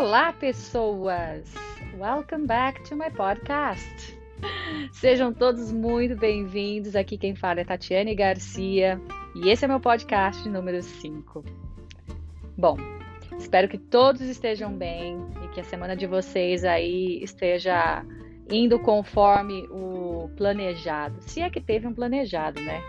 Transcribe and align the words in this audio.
Olá, 0.00 0.32
pessoas! 0.32 1.52
Welcome 1.98 2.46
back 2.46 2.82
to 2.88 2.96
my 2.96 3.10
podcast. 3.10 4.18
Sejam 4.92 5.30
todos 5.30 5.70
muito 5.70 6.16
bem-vindos. 6.16 6.96
Aqui 6.96 7.18
quem 7.18 7.34
fala 7.34 7.60
é 7.60 7.64
Tatiane 7.64 8.14
Garcia 8.14 8.98
e 9.36 9.50
esse 9.50 9.66
é 9.66 9.68
meu 9.68 9.78
podcast 9.78 10.48
número 10.48 10.80
5. 10.80 11.44
Bom, 12.56 12.78
espero 13.38 13.68
que 13.68 13.76
todos 13.76 14.22
estejam 14.22 14.72
bem 14.72 15.18
e 15.44 15.48
que 15.48 15.60
a 15.60 15.64
semana 15.64 15.94
de 15.94 16.06
vocês 16.06 16.64
aí 16.64 17.22
esteja 17.22 18.02
indo 18.50 18.78
conforme 18.78 19.68
o 19.70 20.30
planejado. 20.34 21.16
Se 21.20 21.42
é 21.42 21.50
que 21.50 21.60
teve 21.60 21.86
um 21.86 21.92
planejado, 21.92 22.58
né? 22.62 22.80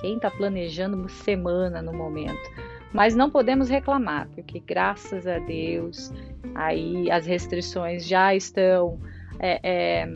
Quem 0.00 0.14
está 0.14 0.30
planejando 0.30 0.96
uma 0.96 1.08
semana 1.08 1.82
no 1.82 1.92
momento? 1.92 2.48
Mas 2.92 3.14
não 3.14 3.28
podemos 3.28 3.68
reclamar, 3.68 4.28
porque 4.28 4.60
graças 4.60 5.26
a 5.26 5.40
Deus 5.40 6.12
aí 6.54 7.10
as 7.10 7.26
restrições 7.26 8.06
já 8.06 8.34
estão 8.34 8.98
é, 9.38 9.60
é, 9.62 10.14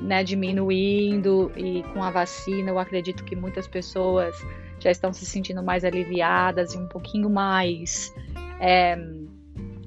né, 0.00 0.24
diminuindo 0.24 1.50
e 1.56 1.82
com 1.92 2.02
a 2.02 2.10
vacina 2.10 2.70
eu 2.70 2.78
acredito 2.78 3.24
que 3.24 3.36
muitas 3.36 3.66
pessoas 3.66 4.34
já 4.78 4.90
estão 4.90 5.12
se 5.12 5.24
sentindo 5.24 5.62
mais 5.62 5.84
aliviadas 5.84 6.74
e 6.74 6.78
um 6.78 6.86
pouquinho 6.86 7.30
mais 7.30 8.14
é, 8.60 8.96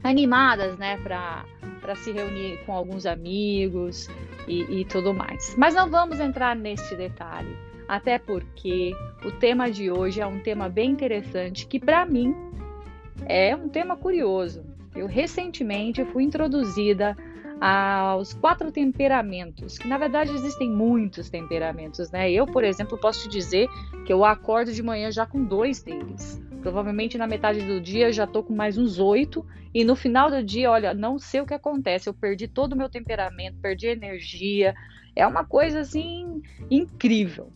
animadas, 0.03 0.77
né, 0.77 0.97
para 0.97 1.95
se 1.95 2.11
reunir 2.11 2.57
com 2.65 2.73
alguns 2.73 3.05
amigos 3.05 4.09
e, 4.47 4.81
e 4.81 4.85
tudo 4.85 5.13
mais. 5.13 5.55
Mas 5.57 5.75
não 5.75 5.89
vamos 5.89 6.19
entrar 6.19 6.55
nesse 6.55 6.95
detalhe 6.95 7.67
até 7.87 8.19
porque 8.19 8.91
o 9.23 9.31
tema 9.31 9.71
de 9.71 9.89
hoje 9.89 10.19
é 10.19 10.25
um 10.25 10.39
tema 10.39 10.67
bem 10.67 10.91
interessante 10.91 11.65
que 11.65 11.79
para 11.79 12.05
mim 12.05 12.35
é 13.25 13.55
um 13.55 13.69
tema 13.69 13.95
curioso. 13.95 14.63
Eu 14.97 15.07
recentemente 15.07 16.03
fui 16.05 16.23
introduzida 16.23 17.15
aos 17.59 18.33
quatro 18.33 18.71
temperamentos, 18.71 19.77
que 19.77 19.87
na 19.87 19.97
verdade 19.97 20.31
existem 20.31 20.69
muitos 20.69 21.29
temperamentos, 21.29 22.11
né? 22.11 22.31
Eu, 22.31 22.45
por 22.45 22.63
exemplo, 22.63 22.97
posso 22.97 23.23
te 23.23 23.29
dizer 23.29 23.67
que 24.05 24.13
eu 24.13 24.23
acordo 24.23 24.71
de 24.71 24.83
manhã 24.83 25.11
já 25.11 25.25
com 25.25 25.43
dois 25.43 25.81
deles. 25.81 26.41
Provavelmente 26.61 27.17
na 27.17 27.27
metade 27.27 27.65
do 27.65 27.79
dia 27.79 28.11
já 28.11 28.27
tô 28.27 28.43
com 28.43 28.53
mais 28.53 28.77
uns 28.77 28.99
oito 28.99 29.45
e 29.73 29.83
no 29.83 29.95
final 29.95 30.29
do 30.29 30.43
dia, 30.43 30.69
olha, 30.71 30.93
não 30.93 31.17
sei 31.17 31.41
o 31.41 31.45
que 31.45 31.53
acontece. 31.53 32.09
Eu 32.09 32.13
perdi 32.13 32.47
todo 32.47 32.73
o 32.73 32.75
meu 32.75 32.89
temperamento, 32.89 33.57
perdi 33.61 33.87
energia. 33.87 34.75
É 35.15 35.25
uma 35.25 35.45
coisa 35.45 35.79
assim 35.79 36.41
incrível. 36.69 37.51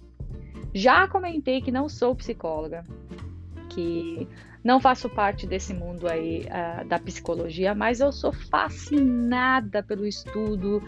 Já 0.73 1.07
comentei 1.07 1.61
que 1.61 1.71
não 1.71 1.89
sou 1.89 2.15
psicóloga, 2.15 2.85
que 3.69 4.27
não 4.63 4.79
faço 4.79 5.09
parte 5.09 5.47
desse 5.47 5.73
mundo 5.73 6.07
aí 6.07 6.45
uh, 6.45 6.87
da 6.87 6.99
psicologia, 6.99 7.73
mas 7.73 7.99
eu 7.99 8.11
sou 8.11 8.31
fascinada 8.31 9.81
pelo 9.81 10.05
estudo 10.05 10.81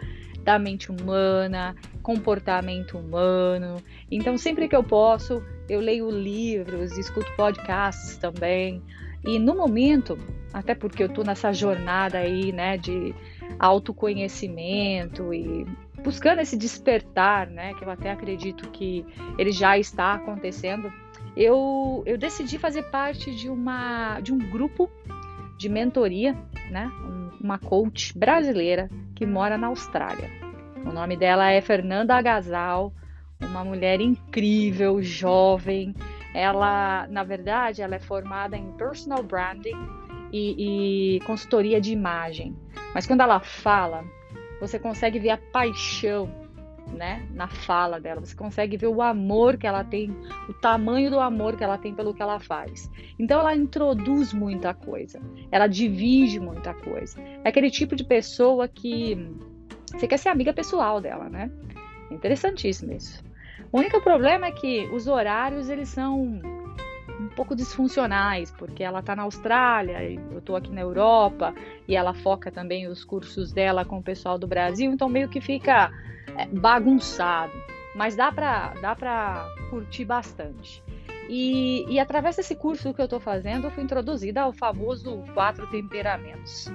da 0.44 0.60
mente 0.60 0.92
humana, 0.92 1.76
comportamento 2.02 2.98
humano. 2.98 3.82
Então, 4.12 4.38
sempre 4.38 4.68
que 4.68 4.76
eu 4.76 4.84
posso, 4.84 5.42
eu 5.70 5.80
leio 5.80 6.10
livros, 6.12 6.98
escuto 6.98 7.32
podcasts 7.36 8.18
também. 8.18 8.82
E 9.26 9.40
no 9.40 9.56
momento, 9.56 10.18
até 10.54 10.76
porque 10.76 11.02
eu 11.02 11.08
estou 11.08 11.24
nessa 11.24 11.54
jornada 11.54 12.18
aí, 12.18 12.52
né, 12.52 12.78
de 12.78 13.16
autoconhecimento 13.58 15.34
e 15.34 15.66
buscando 16.04 16.42
esse 16.42 16.58
despertar, 16.58 17.48
né, 17.48 17.74
que 17.74 17.86
eu 17.86 17.90
até 17.90 18.12
acredito 18.12 18.70
que 18.70 19.06
ele 19.38 19.54
já 19.54 19.78
está 19.78 20.16
acontecendo, 20.16 20.92
eu, 21.36 22.04
eu 22.06 22.18
decidi 22.18 22.58
fazer 22.58 22.84
parte 22.84 23.36
de, 23.36 23.50
uma, 23.50 24.20
de 24.20 24.34
um 24.34 24.38
grupo 24.38 24.90
de 25.58 25.70
mentoria, 25.70 26.36
né, 26.70 26.92
uma 27.42 27.58
coach 27.58 28.18
brasileira 28.18 28.90
que 29.16 29.26
mora 29.26 29.58
na 29.58 29.68
Austrália. 29.68 30.30
O 30.86 30.92
nome 30.92 31.16
dela 31.16 31.52
é 31.52 31.62
Fernanda 31.62 32.16
Agasal, 32.16 32.94
uma 33.42 33.64
mulher 33.64 34.02
incrível, 34.02 35.02
jovem. 35.02 35.94
Ela, 36.34 37.08
na 37.10 37.24
verdade, 37.24 37.82
ela 37.82 37.96
é 37.96 38.00
formada 38.00 38.58
em 38.58 38.72
personal 38.74 39.24
branding 39.24 39.76
e, 40.32 41.16
e 41.16 41.20
consultoria 41.22 41.80
de 41.80 41.92
imagem. 41.94 42.56
Mas 42.94 43.06
quando 43.08 43.22
ela 43.22 43.40
fala, 43.40 44.04
você 44.60 44.80
consegue 44.80 45.20
ver 45.20 45.32
a 45.32 45.38
paixão, 45.38 46.43
né, 46.88 47.28
na 47.34 47.48
fala 47.48 48.00
dela. 48.00 48.22
Você 48.22 48.36
consegue 48.36 48.78
ver 48.78 48.88
o 48.88 49.02
amor 49.02 49.58
que 49.58 49.68
ela 49.68 49.84
tem, 49.84 50.16
o 50.48 50.54
tamanho 50.54 51.10
do 51.10 51.20
amor 51.20 51.56
que 51.56 51.64
ela 51.64 51.78
tem 51.78 51.94
pelo 51.94 52.14
que 52.14 52.22
ela 52.22 52.40
faz. 52.40 52.90
Então 53.18 53.40
ela 53.40 53.56
introduz 53.56 54.34
muita 54.34 54.74
coisa, 54.74 55.20
ela 55.52 55.68
divide 55.68 56.40
muita 56.40 56.74
coisa. 56.74 57.20
É 57.44 57.50
aquele 57.50 57.70
tipo 57.70 57.96
de 57.96 58.04
pessoa 58.04 58.68
que 58.68 59.18
você 59.92 60.08
quer 60.08 60.18
ser 60.18 60.30
amiga 60.30 60.54
pessoal 60.54 61.00
dela, 61.00 61.30
né? 61.30 61.52
Interessantíssimo 62.12 62.94
isso. 62.94 63.24
O 63.72 63.80
único 63.80 64.02
problema 64.02 64.48
é 64.48 64.52
que 64.52 64.88
os 64.94 65.08
horários 65.08 65.70
eles 65.70 65.90
são 65.90 66.40
um 67.24 67.30
pouco 67.30 67.56
disfuncionais, 67.56 68.52
porque 68.52 68.84
ela 68.84 69.00
está 69.00 69.16
na 69.16 69.24
Austrália, 69.24 70.04
eu 70.04 70.40
estou 70.40 70.56
aqui 70.56 70.72
na 70.72 70.82
Europa, 70.82 71.54
e 71.88 71.96
ela 71.96 72.14
foca 72.14 72.52
também 72.52 72.88
os 72.88 73.04
cursos 73.04 73.52
dela 73.52 73.86
com 73.86 73.98
o 73.98 74.04
pessoal 74.04 74.38
do 74.38 74.48
Brasil, 74.48 74.92
então 74.92 75.08
meio 75.10 75.30
que 75.30 75.42
fica 75.42 75.92
é, 76.38 76.46
bagunçado. 76.48 77.54
Mas 77.96 78.16
dá 78.16 78.32
para 78.32 78.74
dá 78.82 79.48
curtir 79.70 80.06
bastante. 80.06 80.84
E, 81.30 81.86
e 81.88 82.00
através 82.00 82.36
desse 82.36 82.56
curso 82.56 82.94
que 82.94 83.00
eu 83.00 83.06
estou 83.06 83.20
fazendo, 83.20 83.68
eu 83.68 83.72
fui 83.72 83.84
introduzida 83.84 84.42
ao 84.42 84.52
famoso 84.52 85.24
quatro 85.34 85.68
temperamentos. 85.68 86.72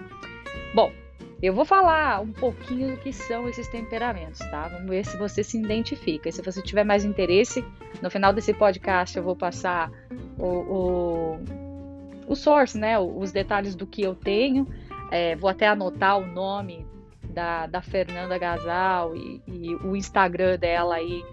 Bom, 0.75 0.93
eu 1.41 1.55
vou 1.55 1.65
falar 1.65 2.21
um 2.21 2.33
pouquinho 2.33 2.91
do 2.91 2.97
que 2.97 3.13
são 3.13 3.49
esses 3.49 3.69
temperamentos, 3.69 4.41
tá? 4.51 4.69
Vamos 4.69 4.89
ver 4.89 5.05
se 5.05 5.17
você 5.17 5.45
se 5.45 5.57
identifica. 5.57 6.29
E 6.29 6.33
se 6.33 6.43
você 6.43 6.61
tiver 6.61 6.85
mais 6.85 7.05
interesse, 7.05 7.65
no 8.03 8.11
final 8.11 8.33
desse 8.33 8.53
podcast 8.53 9.17
eu 9.17 9.23
vou 9.23 9.37
passar 9.37 9.91
o, 10.39 10.47
o, 10.47 12.33
o 12.33 12.37
source, 12.37 12.79
né? 12.79 12.99
Os 12.99 13.33
detalhes 13.33 13.75
do 13.75 13.87
que 13.87 14.03
eu 14.03 14.15
tenho. 14.15 14.67
É, 15.11 15.37
vou 15.37 15.49
até 15.49 15.67
anotar 15.67 16.19
o 16.19 16.27
nome 16.27 16.87
da, 17.31 17.67
da 17.67 17.81
Fernanda 17.81 18.37
Gasal 18.39 19.17
e, 19.17 19.43
e 19.47 19.75
o 19.77 19.97
Instagram 19.97 20.59
dela 20.59 20.97
aí 20.97 21.25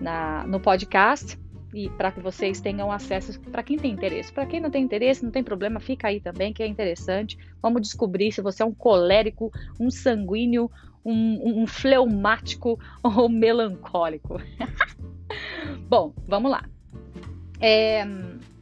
na, 0.00 0.46
no 0.46 0.60
podcast 0.60 1.38
e 1.74 1.90
para 1.90 2.10
que 2.10 2.20
vocês 2.20 2.60
tenham 2.60 2.90
acesso 2.90 3.38
para 3.40 3.62
quem 3.62 3.76
tem 3.76 3.92
interesse. 3.92 4.32
Para 4.32 4.46
quem 4.46 4.60
não 4.60 4.70
tem 4.70 4.82
interesse, 4.82 5.24
não 5.24 5.30
tem 5.30 5.42
problema, 5.42 5.80
fica 5.80 6.08
aí 6.08 6.20
também, 6.20 6.52
que 6.52 6.62
é 6.62 6.66
interessante. 6.66 7.38
Vamos 7.60 7.82
descobrir 7.82 8.32
se 8.32 8.40
você 8.40 8.62
é 8.62 8.66
um 8.66 8.74
colérico, 8.74 9.52
um 9.78 9.90
sanguíneo, 9.90 10.70
um, 11.04 11.62
um 11.62 11.66
fleumático 11.66 12.78
ou 13.02 13.28
melancólico. 13.28 14.40
Bom, 15.88 16.14
vamos 16.26 16.50
lá. 16.50 16.64
É, 17.60 18.06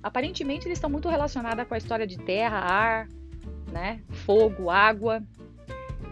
aparentemente 0.07 0.69
eles 0.69 0.79
estão 0.79 0.89
muito 0.89 1.09
relacionados 1.09 1.67
com 1.67 1.75
a 1.75 1.79
história 1.79 2.07
de 2.07 2.17
terra, 2.17 2.59
ar, 2.59 3.09
né, 3.73 4.01
fogo, 4.11 4.71
água. 4.71 5.21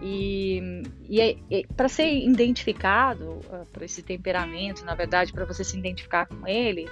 E, 0.02 0.82
e, 1.08 1.20
é, 1.20 1.36
e 1.48 1.66
para 1.76 1.88
ser 1.88 2.12
identificado 2.12 3.40
uh, 3.46 3.64
por 3.72 3.84
esse 3.84 4.02
temperamento, 4.02 4.84
na 4.84 4.96
verdade, 4.96 5.32
para 5.32 5.44
você 5.44 5.62
se 5.62 5.78
identificar 5.78 6.26
com 6.26 6.46
ele, 6.46 6.86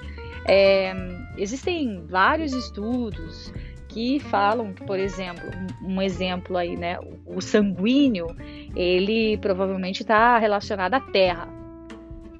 é, 0.47 0.95
existem 1.37 2.07
vários 2.07 2.53
estudos 2.53 3.53
que 3.89 4.21
falam 4.21 4.73
que, 4.73 4.84
por 4.84 4.99
exemplo, 4.99 5.43
um, 5.83 5.95
um 5.95 6.03
exemplo 6.03 6.57
aí, 6.57 6.77
né, 6.77 7.01
o, 7.01 7.37
o 7.37 7.41
sanguíneo, 7.43 8.29
ele 8.77 9.37
provavelmente 9.39 10.03
está 10.03 10.39
relacionado 10.39 10.95
à 10.95 11.01
terra. 11.01 11.49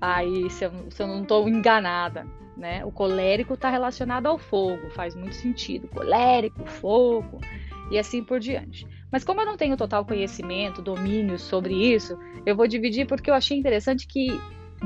Aí, 0.00 0.49
se 0.50 0.65
eu, 0.65 0.73
se 0.89 1.03
eu 1.03 1.09
não 1.09 1.23
estou 1.23 1.49
enganada, 1.49 2.25
né, 2.56 2.84
o 2.84 2.92
colérico 2.92 3.54
está 3.54 3.70
relacionado 3.70 4.26
ao 4.26 4.38
fogo, 4.38 4.90
faz 4.90 5.14
muito 5.14 5.34
sentido. 5.34 5.88
Colérico, 5.88 6.64
fogo 6.66 7.40
e 7.90 7.99
assim 7.99 8.22
por 8.22 8.40
diante. 8.40 8.87
Mas 9.10 9.25
como 9.25 9.40
eu 9.40 9.46
não 9.46 9.56
tenho 9.56 9.76
total 9.76 10.04
conhecimento, 10.04 10.82
domínio 10.82 11.38
sobre 11.38 11.75
isso, 11.75 12.19
eu 12.46 12.56
vou 12.56 12.66
dividir 12.66 13.06
porque 13.06 13.31
eu 13.31 13.34
achei 13.34 13.58
interessante 13.58 14.06
que 14.06 14.28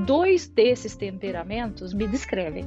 dois 0.04 0.48
desses 0.48 0.96
temperamentos 0.96 1.94
me 1.94 2.06
descrevem. 2.06 2.64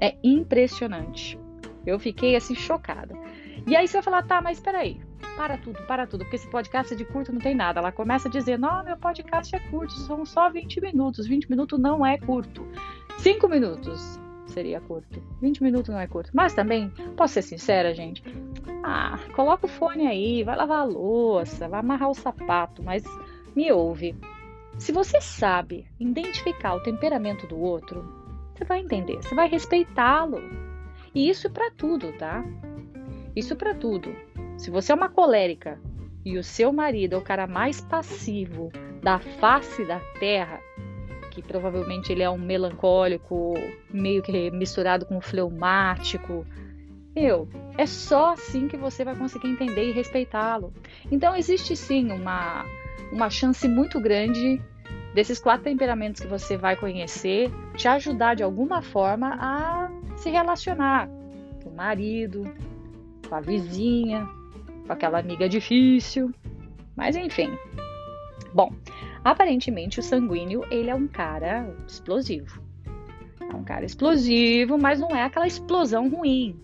É 0.00 0.16
impressionante. 0.22 1.38
Eu 1.84 1.98
fiquei 1.98 2.34
assim 2.36 2.54
chocada. 2.54 3.14
E 3.66 3.76
aí 3.76 3.86
você 3.86 3.94
vai 3.94 4.02
falar, 4.02 4.22
tá, 4.22 4.40
mas 4.40 4.58
peraí, 4.58 5.00
para 5.36 5.56
tudo, 5.56 5.82
para 5.86 6.06
tudo, 6.06 6.24
porque 6.24 6.36
esse 6.36 6.48
podcast 6.48 6.92
é 6.92 6.96
de 6.96 7.04
curto 7.04 7.32
não 7.32 7.40
tem 7.40 7.54
nada. 7.54 7.80
Ela 7.80 7.92
começa 7.92 8.28
dizendo, 8.28 8.62
não, 8.62 8.84
meu 8.84 8.96
podcast 8.96 9.54
é 9.54 9.58
curto, 9.58 9.92
são 9.92 10.24
só 10.24 10.50
20 10.50 10.80
minutos. 10.80 11.26
20 11.26 11.50
minutos 11.50 11.78
não 11.78 12.04
é 12.04 12.18
curto. 12.18 12.66
5 13.18 13.48
minutos 13.48 14.20
seria 14.46 14.80
curto. 14.80 15.22
20 15.40 15.62
minutos 15.62 15.88
não 15.88 16.00
é 16.00 16.06
curto. 16.06 16.30
Mas 16.32 16.54
também, 16.54 16.90
posso 17.16 17.34
ser 17.34 17.42
sincera, 17.42 17.94
gente? 17.94 18.22
Ah, 18.82 19.18
coloca 19.34 19.66
o 19.66 19.68
fone 19.68 20.06
aí, 20.06 20.42
vai 20.42 20.56
lavar 20.56 20.80
a 20.80 20.84
louça, 20.84 21.68
vai 21.68 21.80
amarrar 21.80 22.10
o 22.10 22.14
sapato, 22.14 22.82
mas 22.82 23.02
me 23.54 23.70
ouve. 23.72 24.14
Se 24.78 24.92
você 24.92 25.20
sabe 25.20 25.86
identificar 26.00 26.74
o 26.74 26.82
temperamento 26.82 27.46
do 27.46 27.58
outro, 27.58 28.02
você 28.54 28.64
vai 28.64 28.80
entender, 28.80 29.16
você 29.16 29.34
vai 29.34 29.48
respeitá-lo. 29.48 30.40
E 31.14 31.28
isso 31.28 31.46
é 31.46 31.50
para 31.50 31.70
tudo, 31.70 32.12
tá? 32.12 32.44
Isso 33.36 33.52
é 33.52 33.56
para 33.56 33.74
tudo. 33.74 34.14
Se 34.62 34.70
você 34.70 34.92
é 34.92 34.94
uma 34.94 35.08
colérica 35.08 35.80
e 36.24 36.38
o 36.38 36.44
seu 36.44 36.72
marido 36.72 37.16
é 37.16 37.18
o 37.18 37.20
cara 37.20 37.48
mais 37.48 37.80
passivo 37.80 38.70
da 39.02 39.18
face 39.18 39.84
da 39.84 39.98
terra, 40.20 40.60
que 41.32 41.42
provavelmente 41.42 42.12
ele 42.12 42.22
é 42.22 42.30
um 42.30 42.38
melancólico, 42.38 43.54
meio 43.92 44.22
que 44.22 44.52
misturado 44.52 45.04
com 45.04 45.16
um 45.16 45.20
fleumático, 45.20 46.46
meu, 47.12 47.48
é 47.76 47.86
só 47.86 48.34
assim 48.34 48.68
que 48.68 48.76
você 48.76 49.04
vai 49.04 49.16
conseguir 49.16 49.48
entender 49.48 49.88
e 49.88 49.92
respeitá-lo. 49.92 50.72
Então 51.10 51.34
existe 51.34 51.74
sim 51.74 52.12
uma, 52.12 52.64
uma 53.10 53.28
chance 53.28 53.66
muito 53.66 54.00
grande 54.00 54.62
desses 55.12 55.40
quatro 55.40 55.64
temperamentos 55.64 56.20
que 56.20 56.28
você 56.28 56.56
vai 56.56 56.76
conhecer 56.76 57.50
te 57.76 57.88
ajudar 57.88 58.36
de 58.36 58.44
alguma 58.44 58.80
forma 58.80 59.36
a 59.40 59.90
se 60.16 60.30
relacionar 60.30 61.08
com 61.64 61.70
o 61.70 61.74
marido, 61.74 62.44
com 63.28 63.34
a 63.34 63.40
vizinha, 63.40 64.24
com 64.86 64.92
aquela 64.92 65.18
amiga 65.18 65.48
difícil. 65.48 66.32
Mas 66.96 67.16
enfim. 67.16 67.50
Bom, 68.54 68.72
aparentemente 69.24 70.00
o 70.00 70.02
sanguíneo, 70.02 70.64
ele 70.70 70.90
é 70.90 70.94
um 70.94 71.08
cara 71.08 71.74
explosivo. 71.86 72.60
É 73.40 73.54
um 73.54 73.64
cara 73.64 73.84
explosivo, 73.84 74.78
mas 74.78 75.00
não 75.00 75.10
é 75.10 75.22
aquela 75.22 75.46
explosão 75.46 76.08
ruim. 76.08 76.58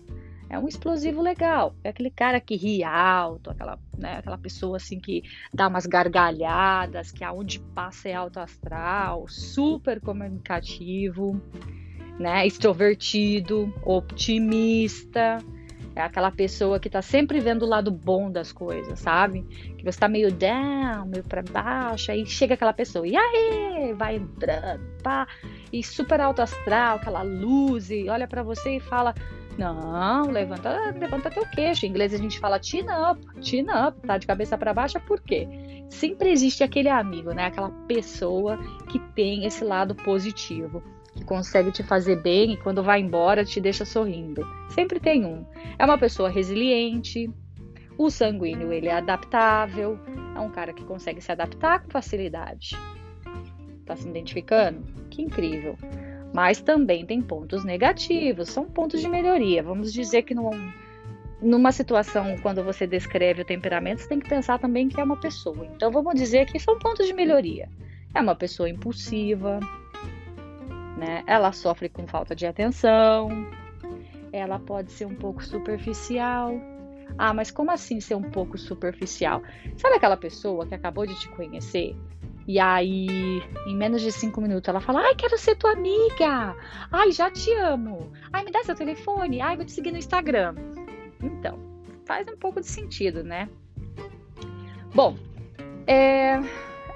É 0.49 0.57
um 0.57 0.67
explosivo 0.67 1.21
legal. 1.21 1.75
É 1.83 1.89
aquele 1.89 2.09
cara 2.09 2.41
que 2.41 2.55
ri 2.55 2.83
alto, 2.83 3.51
aquela, 3.51 3.77
né, 3.95 4.17
aquela 4.17 4.37
pessoa 4.37 4.77
assim 4.77 4.99
que 4.99 5.23
dá 5.53 5.67
umas 5.67 5.85
gargalhadas, 5.85 7.11
que 7.11 7.23
aonde 7.23 7.59
passa 7.59 8.09
é 8.09 8.15
alto 8.15 8.39
astral, 8.39 9.27
super 9.27 10.01
comunicativo, 10.01 11.39
né, 12.19 12.47
extrovertido, 12.47 13.71
otimista. 13.83 15.37
É 15.95 16.01
aquela 16.01 16.31
pessoa 16.31 16.79
que 16.79 16.89
tá 16.89 17.01
sempre 17.01 17.39
vendo 17.39 17.63
o 17.63 17.67
lado 17.67 17.91
bom 17.91 18.31
das 18.31 18.51
coisas, 18.51 18.99
sabe? 18.99 19.41
Que 19.77 19.83
você 19.83 19.99
tá 19.99 20.07
meio 20.07 20.31
down, 20.31 21.07
meio 21.07 21.23
para 21.23 21.41
baixo, 21.41 22.11
aí 22.11 22.25
chega 22.25 22.53
aquela 22.53 22.73
pessoa, 22.73 23.07
e 23.07 23.15
aí, 23.15 23.93
vai 23.93 24.15
entrando, 24.15 24.81
pá, 25.03 25.27
e 25.73 25.83
super 25.83 26.21
alto 26.21 26.41
astral, 26.41 26.97
aquela 26.97 27.21
luz, 27.21 27.89
e 27.89 28.07
olha 28.09 28.27
para 28.27 28.43
você 28.43 28.77
e 28.77 28.79
fala: 28.79 29.13
não, 29.59 30.31
levanta, 30.31 30.95
levanta 30.97 31.29
teu 31.29 31.45
queixo. 31.45 31.85
Em 31.85 31.89
inglês 31.89 32.13
a 32.13 32.17
gente 32.17 32.39
fala 32.39 32.63
chin 32.63 32.85
up, 32.89 33.21
chin 33.41 33.65
up, 33.69 33.99
tá 34.07 34.17
de 34.17 34.25
cabeça 34.25 34.57
para 34.57 34.73
baixo, 34.73 34.99
por 35.01 35.19
quê? 35.21 35.47
Sempre 35.89 36.31
existe 36.31 36.63
aquele 36.63 36.87
amigo, 36.87 37.33
né? 37.33 37.47
Aquela 37.47 37.69
pessoa 37.85 38.57
que 38.89 38.99
tem 39.13 39.45
esse 39.45 39.65
lado 39.65 39.93
positivo, 39.95 40.81
que 41.19 41.25
consegue 41.25 41.71
te 41.71 41.83
fazer 41.83 42.21
bem 42.21 42.53
e 42.53 42.57
quando 42.57 42.81
vai 42.81 43.01
embora 43.01 43.43
te 43.43 43.59
deixa 43.59 43.85
sorrindo. 43.85 44.47
Sempre 44.69 44.99
tem 44.99 45.25
um. 45.25 45.45
É 45.77 45.85
uma 45.85 45.97
pessoa 45.97 46.29
resiliente. 46.29 47.29
O 47.97 48.09
sanguíneo, 48.09 48.71
ele 48.71 48.87
é 48.87 48.93
adaptável, 48.93 49.99
é 50.33 50.39
um 50.39 50.49
cara 50.49 50.71
que 50.71 50.85
consegue 50.85 51.19
se 51.19 51.31
adaptar 51.31 51.83
com 51.83 51.91
facilidade. 51.91 52.77
Tá 53.85 53.95
se 53.95 54.07
identificando? 54.07 54.81
Que 55.09 55.21
incrível 55.21 55.75
mas 56.33 56.61
também 56.61 57.05
tem 57.05 57.21
pontos 57.21 57.63
negativos, 57.63 58.49
são 58.49 58.65
pontos 58.65 59.01
de 59.01 59.09
melhoria. 59.09 59.63
Vamos 59.63 59.91
dizer 59.91 60.23
que 60.23 60.35
num, 60.35 60.51
numa 61.41 61.71
situação, 61.71 62.37
quando 62.41 62.63
você 62.63 62.85
descreve 62.85 63.41
o 63.41 63.45
temperamento, 63.45 64.01
você 64.01 64.09
tem 64.09 64.19
que 64.19 64.29
pensar 64.29 64.59
também 64.59 64.87
que 64.87 64.99
é 64.99 65.03
uma 65.03 65.17
pessoa. 65.17 65.67
Então 65.75 65.91
vamos 65.91 66.15
dizer 66.15 66.45
que 66.45 66.59
são 66.59 66.77
pontos 66.77 67.07
de 67.07 67.13
melhoria. 67.13 67.69
É 68.13 68.21
uma 68.21 68.35
pessoa 68.35 68.69
impulsiva, 68.69 69.59
né? 70.99 71.23
Ela 71.25 71.51
sofre 71.51 71.89
com 71.89 72.05
falta 72.05 72.35
de 72.35 72.45
atenção, 72.45 73.29
ela 74.31 74.59
pode 74.59 74.91
ser 74.91 75.05
um 75.05 75.15
pouco 75.15 75.43
superficial. 75.43 76.53
Ah, 77.17 77.33
mas 77.33 77.49
como 77.49 77.71
assim 77.71 77.99
ser 77.99 78.15
um 78.15 78.29
pouco 78.29 78.57
superficial? 78.57 79.41
Sabe 79.77 79.95
aquela 79.95 80.15
pessoa 80.15 80.67
que 80.67 80.75
acabou 80.75 81.07
de 81.07 81.19
te 81.19 81.27
conhecer 81.29 81.95
e 82.49 82.59
aí, 82.59 83.43
em 83.67 83.75
menos 83.75 84.01
de 84.01 84.11
cinco 84.11 84.41
minutos, 84.41 84.67
ela 84.67 84.81
fala: 84.81 85.01
Ai, 85.01 85.13
quero 85.13 85.37
ser 85.37 85.55
tua 85.55 85.73
amiga. 85.73 86.55
Ai, 86.91 87.11
já 87.11 87.29
te 87.29 87.53
amo. 87.53 88.11
Ai, 88.33 88.43
me 88.43 88.49
dá 88.49 88.63
seu 88.63 88.73
telefone. 88.73 89.39
Ai, 89.39 89.55
vou 89.55 89.63
te 89.63 89.71
seguir 89.71 89.91
no 89.91 89.99
Instagram. 89.99 90.55
Então, 91.21 91.59
faz 92.05 92.27
um 92.27 92.35
pouco 92.37 92.59
de 92.59 92.65
sentido, 92.65 93.23
né? 93.23 93.47
Bom, 94.95 95.15
é, 95.85 96.41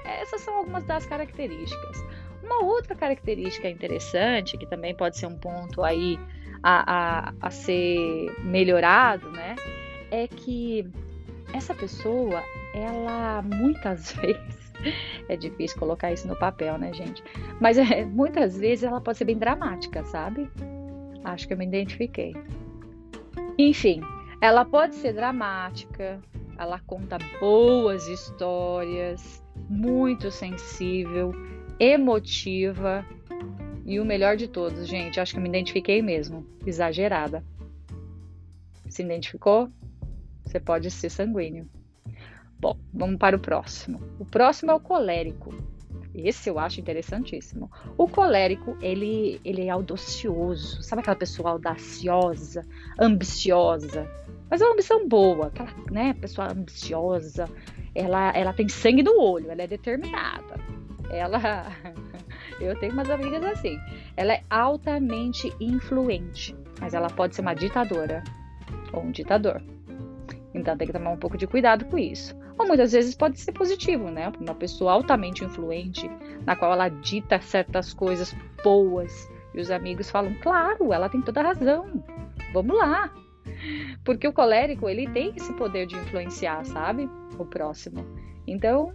essas 0.04 0.40
são 0.40 0.56
algumas 0.56 0.82
das 0.86 1.06
características. 1.06 2.04
Uma 2.44 2.62
outra 2.62 2.94
característica 2.94 3.68
interessante, 3.68 4.58
que 4.58 4.66
também 4.66 4.94
pode 4.94 5.16
ser 5.18 5.26
um 5.26 5.36
ponto 5.36 5.82
aí 5.82 6.18
a, 6.62 7.28
a, 7.28 7.34
a 7.40 7.50
ser 7.50 8.30
melhorado, 8.44 9.30
né? 9.30 9.56
É 10.10 10.28
que 10.28 10.86
essa 11.54 11.74
pessoa, 11.74 12.42
ela 12.74 13.42
muitas 13.42 14.12
vezes 14.20 14.64
é 15.28 15.36
difícil 15.36 15.78
colocar 15.78 16.12
isso 16.12 16.28
no 16.28 16.36
papel, 16.36 16.76
né, 16.76 16.92
gente? 16.92 17.22
Mas 17.60 17.78
é, 17.78 18.04
muitas 18.04 18.58
vezes 18.58 18.84
ela 18.84 19.00
pode 19.00 19.18
ser 19.18 19.24
bem 19.24 19.38
dramática, 19.38 20.04
sabe? 20.04 20.50
Acho 21.24 21.46
que 21.46 21.54
eu 21.54 21.58
me 21.58 21.66
identifiquei. 21.66 22.36
Enfim, 23.56 24.02
ela 24.40 24.64
pode 24.64 24.96
ser 24.96 25.14
dramática, 25.14 26.20
ela 26.58 26.78
conta 26.80 27.16
boas 27.40 28.06
histórias, 28.08 29.42
muito 29.70 30.30
sensível, 30.30 31.32
emotiva 31.78 33.04
e 33.84 34.00
o 34.00 34.04
melhor 34.04 34.36
de 34.36 34.48
todos, 34.48 34.86
gente, 34.86 35.20
acho 35.20 35.32
que 35.32 35.38
eu 35.38 35.42
me 35.42 35.48
identifiquei 35.48 36.00
mesmo, 36.00 36.46
exagerada. 36.66 37.44
Se 38.88 39.02
identificou? 39.02 39.68
Você 40.44 40.58
pode 40.58 40.90
ser 40.90 41.10
sanguíneo. 41.10 41.68
Bom, 42.58 42.78
vamos 42.92 43.18
para 43.18 43.36
o 43.36 43.38
próximo. 43.38 44.00
O 44.18 44.24
próximo 44.24 44.70
é 44.70 44.74
o 44.74 44.80
colérico. 44.80 45.54
Esse 46.14 46.48
eu 46.48 46.58
acho 46.58 46.80
interessantíssimo. 46.80 47.70
O 47.98 48.08
colérico, 48.08 48.76
ele, 48.80 49.40
ele 49.44 49.66
é 49.66 49.70
audacioso. 49.70 50.82
Sabe 50.82 51.00
aquela 51.02 51.16
pessoa 51.16 51.50
audaciosa, 51.50 52.64
ambiciosa? 52.98 54.08
Mas 54.48 54.60
é 54.60 54.64
uma 54.64 54.74
ambição 54.74 55.08
boa, 55.08 55.48
aquela 55.48 55.70
né, 55.90 56.14
pessoa 56.14 56.52
ambiciosa. 56.52 57.50
Ela, 57.94 58.30
ela 58.30 58.52
tem 58.52 58.68
sangue 58.68 59.02
no 59.02 59.20
olho, 59.20 59.50
ela 59.50 59.62
é 59.62 59.66
determinada. 59.66 60.54
Ela. 61.10 61.72
Eu 62.60 62.78
tenho 62.78 62.92
umas 62.92 63.10
amigas 63.10 63.42
assim. 63.44 63.78
Ela 64.16 64.34
é 64.34 64.44
altamente 64.48 65.52
influente, 65.58 66.54
mas 66.80 66.94
ela 66.94 67.08
pode 67.08 67.34
ser 67.34 67.42
uma 67.42 67.54
ditadora 67.54 68.22
ou 68.92 69.02
um 69.02 69.10
ditador. 69.10 69.60
Então 70.54 70.76
tem 70.76 70.86
que 70.86 70.92
tomar 70.92 71.10
um 71.10 71.16
pouco 71.16 71.36
de 71.36 71.46
cuidado 71.46 71.84
com 71.86 71.98
isso. 71.98 72.34
Ou 72.56 72.66
muitas 72.66 72.92
vezes 72.92 73.14
pode 73.14 73.40
ser 73.40 73.52
positivo, 73.52 74.08
né? 74.10 74.32
Uma 74.40 74.54
pessoa 74.54 74.92
altamente 74.92 75.44
influente, 75.44 76.08
na 76.46 76.54
qual 76.54 76.72
ela 76.72 76.88
dita 76.88 77.40
certas 77.40 77.92
coisas 77.92 78.34
boas. 78.62 79.28
E 79.52 79.60
os 79.60 79.70
amigos 79.70 80.10
falam, 80.10 80.34
claro, 80.40 80.92
ela 80.92 81.08
tem 81.08 81.20
toda 81.20 81.40
a 81.40 81.44
razão. 81.44 82.04
Vamos 82.52 82.76
lá. 82.76 83.12
Porque 84.04 84.28
o 84.28 84.32
colérico, 84.32 84.88
ele 84.88 85.08
tem 85.08 85.32
esse 85.36 85.52
poder 85.54 85.86
de 85.86 85.96
influenciar, 85.96 86.64
sabe? 86.64 87.10
O 87.38 87.44
próximo. 87.44 88.06
Então, 88.46 88.94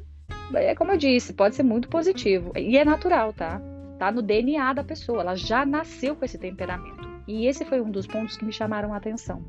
é 0.54 0.76
como 0.76 0.92
eu 0.92 0.98
disse, 0.98 1.34
pode 1.34 1.56
ser 1.56 1.64
muito 1.64 1.90
positivo. 1.90 2.52
E 2.56 2.78
é 2.78 2.86
natural, 2.86 3.34
tá? 3.34 3.62
Tá 3.98 4.12
no 4.12 4.22
DNA 4.22 4.74
da 4.74 4.84
pessoa. 4.84 5.22
Ela 5.22 5.36
já 5.36 5.66
nasceu 5.66 6.16
com 6.16 6.26
esse 6.26 6.38
temperamento. 6.38 7.08
E 7.28 7.46
esse 7.46 7.66
foi 7.66 7.82
um 7.82 7.92
dos 7.92 8.08
pontos 8.08 8.38
que 8.38 8.46
me 8.46 8.52
chamaram 8.52 8.94
a 8.94 8.98
atenção. 8.98 9.44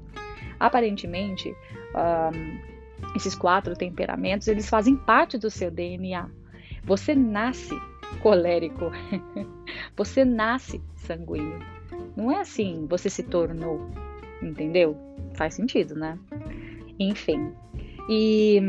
Aparentemente, 0.59 1.55
um, 1.95 3.17
esses 3.17 3.35
quatro 3.35 3.75
temperamentos, 3.75 4.49
eles 4.49 4.69
fazem 4.69 4.97
parte 4.97 5.39
do 5.39 5.51
seu 5.51 5.71
DNA. 5.71 6.29
Você 6.85 7.15
nasce 7.15 7.75
colérico, 8.23 8.91
você 9.97 10.25
nasce 10.25 10.83
sanguíneo. 10.97 11.59
Não 12.17 12.31
é 12.31 12.41
assim, 12.41 12.87
você 12.89 13.09
se 13.09 13.23
tornou, 13.23 13.91
entendeu? 14.43 14.97
Faz 15.35 15.55
sentido, 15.55 15.95
né? 15.95 16.19
Enfim. 16.99 17.53
E 18.09 18.61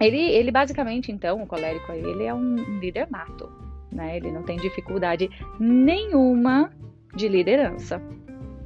ele, 0.00 0.18
ele 0.18 0.50
basicamente, 0.50 1.12
então, 1.12 1.42
o 1.42 1.46
colérico, 1.46 1.92
ele 1.92 2.24
é 2.24 2.34
um 2.34 2.54
líder 2.80 3.08
nato, 3.10 3.50
né? 3.92 4.16
Ele 4.16 4.32
não 4.32 4.42
tem 4.42 4.56
dificuldade 4.56 5.28
nenhuma 5.58 6.72
de 7.14 7.28
liderança 7.28 8.00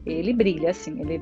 ele 0.06 0.32
brilha, 0.32 0.70
assim, 0.70 1.00
ele 1.00 1.20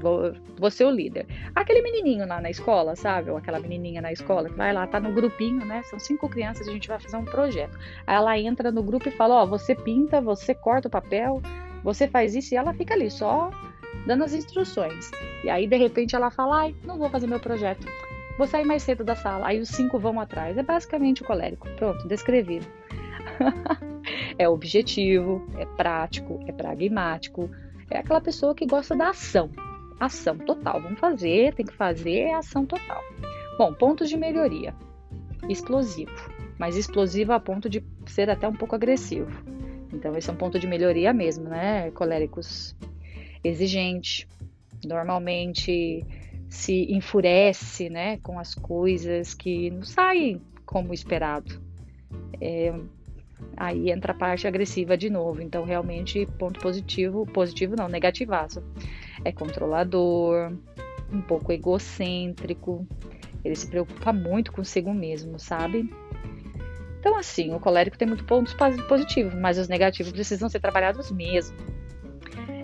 você 0.58 0.82
é 0.82 0.86
o 0.86 0.90
líder. 0.90 1.26
Aquele 1.54 1.82
menininho 1.82 2.26
lá 2.26 2.40
na 2.40 2.50
escola, 2.50 2.96
sabe? 2.96 3.30
Ou 3.30 3.36
aquela 3.36 3.60
menininha 3.60 4.02
na 4.02 4.12
escola 4.12 4.48
que 4.48 4.56
vai 4.56 4.72
lá, 4.72 4.86
tá 4.86 4.98
no 4.98 5.12
grupinho, 5.12 5.64
né? 5.64 5.82
São 5.84 5.98
cinco 5.98 6.28
crianças, 6.28 6.66
a 6.66 6.72
gente 6.72 6.88
vai 6.88 6.98
fazer 6.98 7.16
um 7.16 7.24
projeto. 7.24 7.78
Aí 8.06 8.16
ela 8.16 8.38
entra 8.38 8.72
no 8.72 8.82
grupo 8.82 9.08
e 9.08 9.12
fala: 9.12 9.36
Ó, 9.36 9.44
oh, 9.44 9.46
você 9.46 9.74
pinta, 9.74 10.20
você 10.20 10.54
corta 10.54 10.88
o 10.88 10.90
papel, 10.90 11.40
você 11.84 12.08
faz 12.08 12.34
isso, 12.34 12.54
e 12.54 12.56
ela 12.56 12.74
fica 12.74 12.94
ali 12.94 13.10
só 13.10 13.50
dando 14.06 14.24
as 14.24 14.34
instruções. 14.34 15.10
E 15.44 15.50
aí, 15.50 15.66
de 15.66 15.76
repente, 15.76 16.16
ela 16.16 16.30
fala: 16.30 16.62
Ai, 16.62 16.74
não 16.84 16.98
vou 16.98 17.08
fazer 17.08 17.28
meu 17.28 17.38
projeto, 17.38 17.86
vou 18.36 18.46
sair 18.46 18.64
mais 18.64 18.82
cedo 18.82 19.04
da 19.04 19.14
sala. 19.14 19.48
Aí 19.48 19.60
os 19.60 19.68
cinco 19.68 19.98
vão 19.98 20.20
atrás. 20.20 20.56
É 20.56 20.62
basicamente 20.62 21.22
o 21.22 21.26
colérico. 21.26 21.68
Pronto, 21.76 22.06
descrevido. 22.08 22.66
é 24.38 24.48
objetivo, 24.48 25.46
é 25.58 25.66
prático, 25.66 26.40
é 26.46 26.52
pragmático 26.52 27.50
é 27.92 27.98
aquela 27.98 28.20
pessoa 28.20 28.54
que 28.54 28.66
gosta 28.66 28.96
da 28.96 29.10
ação. 29.10 29.50
Ação 30.00 30.36
total. 30.38 30.80
Vamos 30.80 30.98
fazer, 30.98 31.54
tem 31.54 31.66
que 31.66 31.74
fazer, 31.74 32.20
é 32.20 32.34
ação 32.34 32.64
total. 32.64 33.02
Bom, 33.58 33.72
pontos 33.72 34.08
de 34.08 34.16
melhoria. 34.16 34.74
Explosivo, 35.48 36.30
mas 36.58 36.76
explosivo 36.76 37.32
a 37.32 37.40
ponto 37.40 37.68
de 37.68 37.84
ser 38.06 38.30
até 38.30 38.48
um 38.48 38.54
pouco 38.54 38.74
agressivo. 38.74 39.30
Então, 39.92 40.16
esse 40.16 40.30
é 40.30 40.32
um 40.32 40.36
ponto 40.36 40.58
de 40.58 40.66
melhoria 40.66 41.12
mesmo, 41.12 41.48
né? 41.48 41.90
Coléricos 41.90 42.74
exigente, 43.44 44.26
normalmente 44.84 46.04
se 46.52 46.92
enfurece, 46.92 47.88
né, 47.88 48.18
com 48.18 48.38
as 48.38 48.54
coisas 48.54 49.32
que 49.32 49.70
não 49.70 49.82
saem 49.84 50.38
como 50.66 50.92
esperado. 50.92 51.62
É, 52.38 52.74
aí 53.56 53.90
entra 53.90 54.12
a 54.12 54.14
parte 54.14 54.46
agressiva 54.46 54.94
de 54.94 55.08
novo. 55.08 55.40
Então, 55.40 55.64
realmente, 55.64 56.26
ponto 56.38 56.60
positivo, 56.60 57.24
positivo 57.24 57.74
não, 57.74 57.88
negativaço. 57.88 58.62
É 59.24 59.32
controlador, 59.32 60.52
um 61.10 61.22
pouco 61.22 61.52
egocêntrico, 61.52 62.86
ele 63.42 63.56
se 63.56 63.66
preocupa 63.66 64.12
muito 64.12 64.52
consigo 64.52 64.92
mesmo, 64.92 65.38
sabe? 65.38 65.90
Então, 67.00 67.16
assim, 67.16 67.54
o 67.54 67.58
colérico 67.58 67.96
tem 67.96 68.06
muitos 68.06 68.26
pontos 68.26 68.52
positivos, 68.86 69.34
mas 69.34 69.56
os 69.56 69.68
negativos 69.68 70.12
precisam 70.12 70.50
ser 70.50 70.60
trabalhados 70.60 71.10
mesmo. 71.10 71.56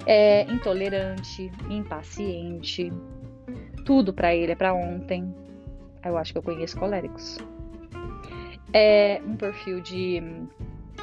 É 0.05 0.43
intolerante, 0.43 1.51
impaciente, 1.71 2.93
tudo 3.89 4.13
para 4.13 4.35
ele 4.35 4.53
é 4.53 4.55
para 4.55 4.75
ontem. 4.75 5.35
Eu 6.05 6.19
acho 6.19 6.33
que 6.33 6.37
eu 6.37 6.43
conheço 6.43 6.79
coléricos. 6.79 7.39
É 8.71 9.19
um 9.27 9.35
perfil 9.35 9.81
de 9.81 10.23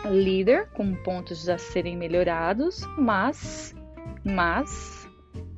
líder 0.06 0.70
com 0.70 0.94
pontos 0.94 1.50
a 1.50 1.58
serem 1.58 1.98
melhorados, 1.98 2.88
mas, 2.96 3.76
mas 4.24 5.10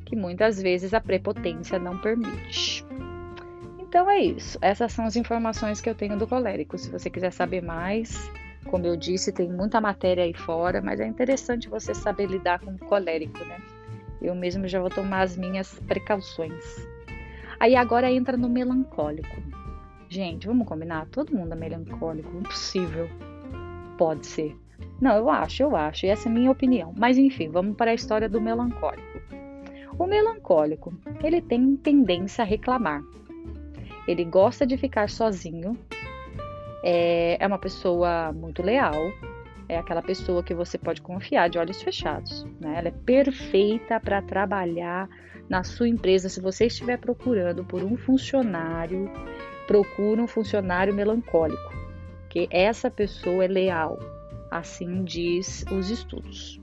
que 0.06 0.16
muitas 0.16 0.62
vezes 0.62 0.94
a 0.94 1.02
prepotência 1.02 1.78
não 1.78 1.98
permite. 1.98 2.86
Então 3.78 4.10
é 4.10 4.22
isso. 4.22 4.58
Essas 4.62 4.94
são 4.94 5.06
as 5.06 5.18
informações 5.18 5.82
que 5.82 5.90
eu 5.90 5.96
tenho 5.96 6.18
do 6.18 6.26
colérico. 6.26 6.78
Se 6.78 6.90
você 6.90 7.10
quiser 7.10 7.34
saber 7.34 7.62
mais, 7.62 8.32
como 8.68 8.86
eu 8.86 8.96
disse, 8.96 9.34
tem 9.34 9.52
muita 9.52 9.82
matéria 9.82 10.24
aí 10.24 10.34
fora, 10.34 10.82
mas 10.82 11.02
é 11.02 11.06
interessante 11.06 11.68
você 11.68 11.94
saber 11.94 12.28
lidar 12.28 12.62
com 12.62 12.72
o 12.72 12.78
colérico, 12.78 13.44
né? 13.44 13.62
Eu 14.22 14.34
mesmo 14.34 14.66
já 14.66 14.80
vou 14.80 14.90
tomar 14.90 15.24
as 15.24 15.36
minhas 15.36 15.78
precauções. 15.80 16.88
Aí 17.60 17.76
agora 17.76 18.12
entra 18.12 18.38
no 18.38 18.50
melancólico. 18.50 19.36
Gente, 20.10 20.48
vamos 20.48 20.68
combinar? 20.68 21.08
Todo 21.08 21.36
mundo 21.36 21.54
é 21.54 21.56
melancólico, 21.56 22.38
impossível. 22.38 23.10
Pode 23.98 24.26
ser. 24.26 24.56
Não, 25.02 25.16
eu 25.16 25.30
acho, 25.30 25.64
eu 25.64 25.76
acho, 25.76 26.06
e 26.06 26.10
essa 26.10 26.30
é 26.30 26.32
a 26.32 26.34
minha 26.34 26.52
opinião. 26.52 26.94
Mas 26.98 27.18
enfim, 27.18 27.50
vamos 27.50 27.76
para 27.76 27.92
a 27.92 27.94
história 27.94 28.30
do 28.30 28.40
melancólico. 28.40 29.22
O 29.98 30.06
melancólico, 30.06 30.94
ele 31.24 31.42
tem 31.42 31.76
tendência 31.76 32.44
a 32.44 32.46
reclamar. 32.46 33.02
Ele 34.08 34.24
gosta 34.24 34.66
de 34.66 34.78
ficar 34.78 35.10
sozinho. 35.10 35.78
É, 36.84 37.38
é 37.40 37.48
uma 37.48 37.58
pessoa 37.58 38.32
muito 38.32 38.62
leal. 38.62 38.94
É 39.70 39.78
aquela 39.78 40.02
pessoa 40.02 40.44
que 40.44 40.54
você 40.54 40.78
pode 40.78 41.02
confiar 41.02 41.50
de 41.50 41.58
olhos 41.58 41.82
fechados. 41.82 42.46
Né? 42.60 42.76
Ela 42.78 42.88
é 42.88 42.94
perfeita 43.06 44.00
para 44.00 44.22
trabalhar 44.22 45.10
na 45.50 45.64
sua 45.64 45.88
empresa. 45.88 46.30
Se 46.30 46.40
você 46.40 46.68
estiver 46.68 46.98
procurando 46.98 47.66
por 47.66 47.84
um 47.84 47.98
funcionário, 47.98 49.12
procure 49.68 50.22
um 50.22 50.28
funcionário 50.28 50.94
melancólico, 50.94 51.74
que 52.30 52.48
essa 52.50 52.90
pessoa 52.90 53.44
é 53.44 53.48
leal. 53.48 54.00
Assim 54.50 55.04
diz 55.04 55.66
os 55.70 55.90
estudos. 55.90 56.62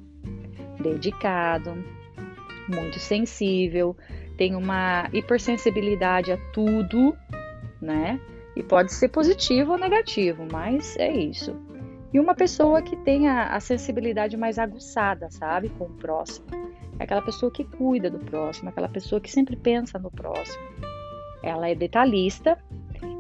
Dedicado, 0.81 1.77
muito 2.69 2.99
sensível, 2.99 3.97
tem 4.37 4.55
uma 4.55 5.09
hipersensibilidade 5.13 6.33
a 6.33 6.39
tudo, 6.53 7.15
né? 7.81 8.19
E 8.57 8.63
pode 8.63 8.93
ser 8.93 9.09
positivo 9.09 9.73
ou 9.73 9.79
negativo, 9.79 10.47
mas 10.51 10.97
é 10.97 11.13
isso. 11.13 11.55
E 12.15 12.21
uma 12.21 12.33
pessoa 12.33 12.81
que 12.81 12.97
tenha 12.99 13.49
a 13.49 13.59
sensibilidade 13.59 14.37
mais 14.37 14.57
aguçada, 14.57 15.29
sabe, 15.33 15.69
com 15.71 15.87
o 15.87 15.95
próximo. 15.95 16.47
É 16.97 17.03
aquela 17.03 17.21
pessoa 17.21 17.51
que 17.51 17.65
cuida 17.65 18.09
do 18.09 18.21
próximo, 18.21 18.69
aquela 18.69 18.89
pessoa 18.89 19.21
que 19.21 19.29
sempre 19.29 19.57
pensa 19.57 19.99
no 19.99 20.13
próximo. 20.13 20.63
Ela 21.43 21.69
é 21.69 21.75
detalhista 21.75 22.57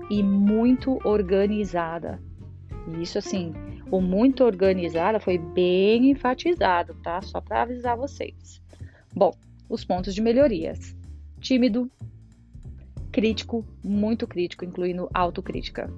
e 0.08 0.22
muito 0.22 1.00
organizada. 1.04 2.22
E 2.86 3.02
isso, 3.02 3.18
assim, 3.18 3.52
o 3.90 4.00
muito 4.00 4.44
organizada 4.44 5.18
foi 5.18 5.38
bem 5.38 6.12
enfatizado, 6.12 6.94
tá? 7.02 7.20
Só 7.20 7.40
para 7.40 7.62
avisar 7.62 7.96
vocês. 7.96 8.62
Bom, 9.12 9.32
os 9.68 9.84
pontos 9.84 10.14
de 10.14 10.22
melhorias: 10.22 10.96
tímido, 11.40 11.90
crítico, 13.10 13.66
muito 13.82 14.24
crítico, 14.28 14.64
incluindo 14.64 15.10
autocrítica, 15.12 15.92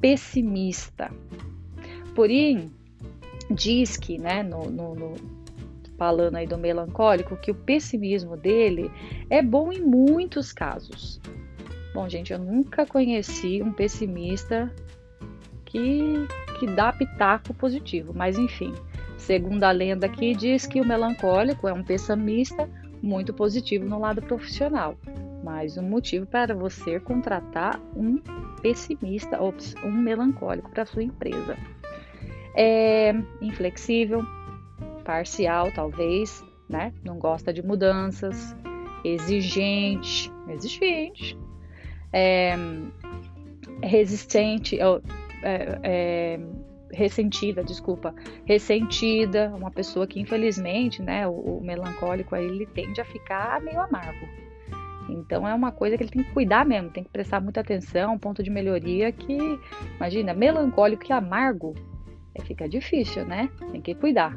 pessimista. 0.00 1.10
Porém, 2.14 2.70
diz 3.50 3.96
que, 3.96 4.18
né, 4.18 4.42
no, 4.42 4.70
no, 4.70 4.94
no, 4.94 5.14
falando 5.96 6.36
aí 6.36 6.46
do 6.46 6.56
melancólico, 6.58 7.36
que 7.36 7.50
o 7.50 7.54
pessimismo 7.54 8.36
dele 8.36 8.90
é 9.28 9.42
bom 9.42 9.72
em 9.72 9.80
muitos 9.80 10.52
casos. 10.52 11.20
Bom, 11.92 12.08
gente, 12.08 12.32
eu 12.32 12.38
nunca 12.38 12.86
conheci 12.86 13.62
um 13.62 13.72
pessimista 13.72 14.72
que, 15.64 16.26
que 16.58 16.66
dá 16.66 16.92
pitaco 16.92 17.54
positivo, 17.54 18.12
mas 18.14 18.38
enfim, 18.38 18.72
segundo 19.16 19.64
a 19.64 19.70
lenda 19.70 20.06
aqui, 20.06 20.34
diz 20.34 20.66
que 20.66 20.80
o 20.80 20.86
melancólico 20.86 21.68
é 21.68 21.72
um 21.72 21.84
pessimista 21.84 22.68
muito 23.02 23.32
positivo 23.32 23.84
no 23.84 23.98
lado 23.98 24.22
profissional 24.22 24.96
mais 25.44 25.76
um 25.76 25.82
motivo 25.82 26.24
para 26.24 26.54
você 26.54 26.98
contratar 26.98 27.78
um 27.94 28.16
pessimista 28.62 29.38
ou 29.40 29.54
um 29.84 29.92
melancólico 29.92 30.70
para 30.70 30.86
sua 30.86 31.02
empresa. 31.02 31.54
É 32.54 33.12
inflexível, 33.40 34.22
parcial, 35.04 35.70
talvez, 35.72 36.44
né? 36.68 36.92
Não 37.04 37.18
gosta 37.18 37.52
de 37.52 37.62
mudanças, 37.64 38.56
exigente, 39.04 40.32
exigente, 40.48 41.38
é, 42.12 42.54
resistente, 43.82 44.78
é, 44.80 45.78
é, 45.82 46.40
ressentida, 46.92 47.62
desculpa, 47.62 48.14
ressentida, 48.44 49.52
uma 49.54 49.70
pessoa 49.70 50.06
que 50.06 50.20
infelizmente, 50.20 51.02
né, 51.02 51.26
o, 51.26 51.32
o 51.32 51.60
melancólico 51.60 52.34
aí, 52.34 52.46
ele 52.46 52.66
tende 52.66 53.00
a 53.00 53.04
ficar 53.04 53.60
meio 53.60 53.80
amargo, 53.80 54.26
então 55.08 55.46
é 55.46 55.52
uma 55.52 55.70
coisa 55.70 55.96
que 55.96 56.04
ele 56.04 56.10
tem 56.10 56.22
que 56.22 56.32
cuidar 56.32 56.64
mesmo, 56.64 56.90
tem 56.90 57.04
que 57.04 57.10
prestar 57.10 57.40
muita 57.40 57.60
atenção, 57.60 58.18
ponto 58.18 58.42
de 58.42 58.50
melhoria 58.50 59.12
que, 59.12 59.36
imagina, 59.96 60.32
melancólico 60.32 61.04
e 61.08 61.12
amargo, 61.12 61.74
fica 62.42 62.68
difícil, 62.68 63.24
né? 63.24 63.50
Tem 63.70 63.80
que 63.80 63.94
cuidar. 63.94 64.36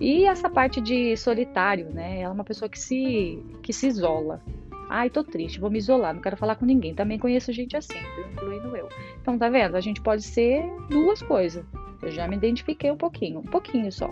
E 0.00 0.24
essa 0.24 0.48
parte 0.48 0.80
de 0.80 1.16
solitário, 1.16 1.90
né? 1.90 2.20
Ela 2.20 2.32
é 2.32 2.34
uma 2.34 2.44
pessoa 2.44 2.68
que 2.68 2.78
se, 2.78 3.42
que 3.62 3.72
se 3.72 3.86
isola. 3.86 4.42
Ai, 4.88 5.10
tô 5.10 5.22
triste, 5.22 5.60
vou 5.60 5.70
me 5.70 5.78
isolar, 5.78 6.14
não 6.14 6.22
quero 6.22 6.36
falar 6.36 6.56
com 6.56 6.64
ninguém. 6.64 6.94
Também 6.94 7.18
conheço 7.18 7.52
gente 7.52 7.76
assim, 7.76 7.98
incluindo 8.32 8.74
eu. 8.76 8.88
Então, 9.20 9.36
tá 9.36 9.48
vendo? 9.48 9.76
A 9.76 9.80
gente 9.80 10.00
pode 10.00 10.22
ser 10.22 10.64
duas 10.88 11.20
coisas. 11.22 11.64
Eu 12.00 12.10
já 12.10 12.26
me 12.26 12.36
identifiquei 12.36 12.90
um 12.90 12.96
pouquinho, 12.96 13.40
um 13.40 13.44
pouquinho 13.44 13.90
só. 13.90 14.10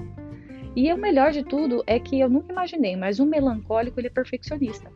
E 0.74 0.92
o 0.92 0.98
melhor 0.98 1.32
de 1.32 1.42
tudo 1.42 1.82
é 1.86 1.98
que 1.98 2.20
eu 2.20 2.28
nunca 2.28 2.52
imaginei, 2.52 2.96
mas 2.96 3.18
um 3.18 3.24
melancólico 3.24 3.98
ele 3.98 4.08
é 4.08 4.10
perfeccionista. 4.10 4.92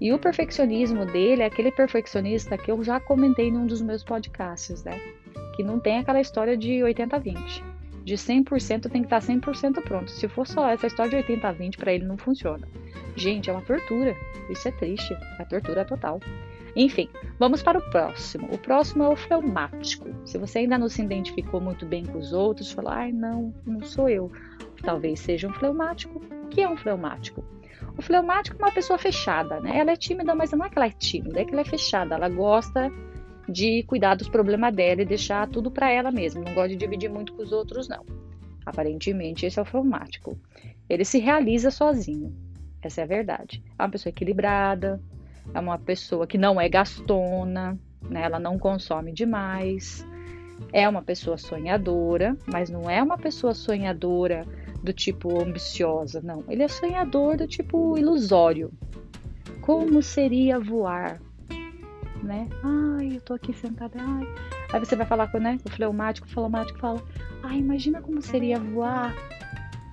E 0.00 0.12
o 0.12 0.18
perfeccionismo 0.18 1.04
dele 1.04 1.42
é 1.42 1.46
aquele 1.46 1.72
perfeccionista 1.72 2.56
que 2.56 2.70
eu 2.70 2.82
já 2.84 3.00
comentei 3.00 3.50
num 3.50 3.66
dos 3.66 3.82
meus 3.82 4.04
podcasts, 4.04 4.84
né? 4.84 5.00
Que 5.56 5.62
não 5.62 5.80
tem 5.80 5.98
aquela 5.98 6.20
história 6.20 6.56
de 6.56 6.74
80-20. 6.74 7.62
De 8.04 8.14
100% 8.14 8.90
tem 8.90 9.02
que 9.02 9.06
estar 9.06 9.20
100% 9.20 9.82
pronto. 9.82 10.10
Se 10.10 10.28
for 10.28 10.46
só 10.46 10.70
essa 10.70 10.86
história 10.86 11.22
de 11.22 11.32
80-20, 11.32 11.76
para 11.76 11.92
ele 11.92 12.04
não 12.04 12.16
funciona. 12.16 12.66
Gente, 13.16 13.50
é 13.50 13.52
uma 13.52 13.62
tortura. 13.62 14.14
Isso 14.48 14.68
é 14.68 14.70
triste. 14.70 15.16
É 15.38 15.44
tortura 15.44 15.84
total. 15.84 16.20
Enfim, 16.76 17.08
vamos 17.38 17.60
para 17.60 17.78
o 17.78 17.90
próximo. 17.90 18.48
O 18.52 18.56
próximo 18.56 19.02
é 19.02 19.08
o 19.08 19.16
fleumático. 19.16 20.08
Se 20.24 20.38
você 20.38 20.60
ainda 20.60 20.78
não 20.78 20.88
se 20.88 21.02
identificou 21.02 21.60
muito 21.60 21.84
bem 21.84 22.06
com 22.06 22.18
os 22.18 22.32
outros, 22.32 22.70
fala, 22.70 22.94
ai, 22.94 23.12
não, 23.12 23.52
não 23.66 23.82
sou 23.82 24.08
eu. 24.08 24.30
Talvez 24.82 25.18
seja 25.18 25.48
um 25.48 25.52
fleumático. 25.52 26.22
O 26.44 26.46
que 26.46 26.62
é 26.62 26.68
um 26.68 26.76
fleumático? 26.76 27.44
O 27.98 28.02
fleumático 28.02 28.56
é 28.56 28.64
uma 28.64 28.72
pessoa 28.72 28.96
fechada, 28.96 29.58
né? 29.58 29.76
Ela 29.76 29.90
é 29.90 29.96
tímida, 29.96 30.32
mas 30.32 30.52
não 30.52 30.64
é 30.64 30.70
que 30.70 30.78
ela 30.78 30.86
é 30.86 30.90
tímida, 30.90 31.40
é 31.40 31.44
que 31.44 31.50
ela 31.50 31.62
é 31.62 31.64
fechada. 31.64 32.14
Ela 32.14 32.28
gosta 32.28 32.92
de 33.48 33.82
cuidar 33.82 34.14
dos 34.14 34.28
problemas 34.28 34.72
dela 34.72 35.02
e 35.02 35.04
deixar 35.04 35.48
tudo 35.48 35.68
para 35.68 35.90
ela 35.90 36.12
mesma. 36.12 36.42
Não 36.42 36.54
gosta 36.54 36.68
de 36.68 36.76
dividir 36.76 37.10
muito 37.10 37.32
com 37.32 37.42
os 37.42 37.50
outros, 37.50 37.88
não. 37.88 38.06
Aparentemente, 38.64 39.46
esse 39.46 39.58
é 39.58 39.62
o 39.62 39.64
fleumático. 39.64 40.38
Ele 40.88 41.04
se 41.04 41.18
realiza 41.18 41.72
sozinho. 41.72 42.32
Essa 42.80 43.00
é 43.00 43.04
a 43.04 43.06
verdade. 43.06 43.64
É 43.76 43.82
uma 43.82 43.90
pessoa 43.90 44.10
equilibrada, 44.10 45.02
é 45.52 45.58
uma 45.58 45.76
pessoa 45.76 46.24
que 46.24 46.38
não 46.38 46.60
é 46.60 46.68
gastona, 46.68 47.76
né? 48.08 48.22
Ela 48.22 48.38
não 48.38 48.60
consome 48.60 49.12
demais. 49.12 50.06
É 50.72 50.88
uma 50.88 51.02
pessoa 51.02 51.38
sonhadora, 51.38 52.36
mas 52.46 52.70
não 52.70 52.88
é 52.88 53.02
uma 53.02 53.16
pessoa 53.16 53.54
sonhadora 53.54 54.44
do 54.82 54.92
tipo 54.92 55.40
ambiciosa, 55.40 56.20
não. 56.22 56.44
Ele 56.48 56.62
é 56.62 56.68
sonhador 56.68 57.36
do 57.36 57.46
tipo 57.46 57.96
ilusório. 57.98 58.70
Como 59.60 60.02
seria 60.02 60.58
voar? 60.58 61.20
né? 62.22 62.48
Ai, 62.62 63.16
eu 63.16 63.20
tô 63.20 63.34
aqui 63.34 63.52
sentada, 63.52 63.98
ai. 63.98 64.26
Aí 64.72 64.80
você 64.80 64.94
vai 64.96 65.06
falar 65.06 65.28
com, 65.28 65.38
né, 65.38 65.58
o 65.64 65.70
fleumático, 65.70 66.26
o 66.26 66.30
fleumático 66.30 66.78
fala, 66.78 67.02
ai, 67.42 67.58
imagina 67.58 68.00
como 68.00 68.20
seria 68.20 68.58
voar. 68.58 69.14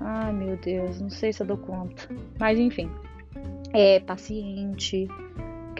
Ai, 0.02 0.34
meu 0.34 0.58
Deus, 0.58 1.00
não 1.00 1.10
sei 1.10 1.32
se 1.32 1.42
eu 1.42 1.48
dou 1.48 1.58
conta. 1.58 2.08
Mas 2.40 2.60
enfim, 2.60 2.90
é 3.74 4.00
paciente, 4.00 5.08